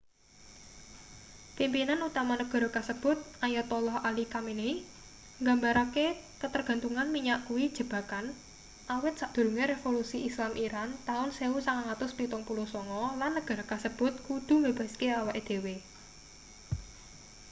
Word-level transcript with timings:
pimpinan 1.57 2.01
utama 2.09 2.33
negara 2.41 2.65
kasebut 2.75 3.19
ayatollah 3.47 3.97
ali 4.09 4.23
khamenei 4.33 4.73
nggambarake 5.41 6.05
katergantungan 6.41 7.07
minyak 7.15 7.39
kuwi 7.47 7.65
jebakan 7.77 8.25
awit 8.95 9.15
sadurunge 9.19 9.63
revolusi 9.73 10.17
islam 10.29 10.51
iran 10.67 10.89
taun 11.07 11.29
1979 11.35 13.21
lan 13.21 13.31
negara 13.37 13.63
kasebut 13.71 14.13
kudu 14.27 14.53
mbebaske 14.61 15.07
awake 15.21 15.41
dhewe 15.49 15.75